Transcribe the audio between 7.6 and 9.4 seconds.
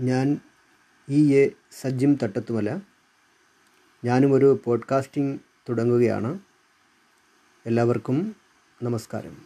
എല്ലാവർക്കും നമസ്കാരം.